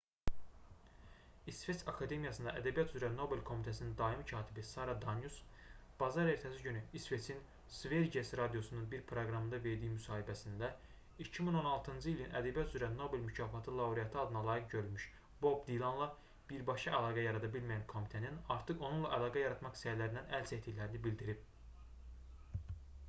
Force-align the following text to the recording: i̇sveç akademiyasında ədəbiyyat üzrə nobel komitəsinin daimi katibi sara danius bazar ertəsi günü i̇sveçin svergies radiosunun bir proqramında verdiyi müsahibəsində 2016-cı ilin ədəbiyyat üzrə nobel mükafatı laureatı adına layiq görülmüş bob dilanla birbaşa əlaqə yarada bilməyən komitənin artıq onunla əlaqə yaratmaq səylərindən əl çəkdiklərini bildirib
i̇sveç 1.51 1.81
akademiyasında 1.91 2.53
ədəbiyyat 2.59 2.93
üzrə 2.99 3.09
nobel 3.17 3.41
komitəsinin 3.49 3.91
daimi 3.99 4.23
katibi 4.31 4.63
sara 4.69 4.95
danius 5.03 5.35
bazar 5.99 6.29
ertəsi 6.31 6.61
günü 6.63 6.81
i̇sveçin 7.01 7.43
svergies 7.75 8.31
radiosunun 8.39 8.87
bir 8.95 9.03
proqramında 9.11 9.59
verdiyi 9.67 9.91
müsahibəsində 9.99 10.71
2016-cı 11.27 12.11
ilin 12.13 12.33
ədəbiyyat 12.41 12.73
üzrə 12.79 12.89
nobel 12.95 13.25
mükafatı 13.27 13.77
laureatı 13.81 14.21
adına 14.25 14.43
layiq 14.49 14.67
görülmüş 14.73 15.07
bob 15.47 15.63
dilanla 15.71 16.09
birbaşa 16.53 16.97
əlaqə 17.03 17.27
yarada 17.29 17.53
bilməyən 17.59 17.87
komitənin 17.95 18.41
artıq 18.57 18.85
onunla 18.89 19.15
əlaqə 19.21 19.45
yaratmaq 19.47 19.79
səylərindən 19.85 20.37
əl 20.41 20.51
çəkdiklərini 20.55 21.05
bildirib 21.09 22.69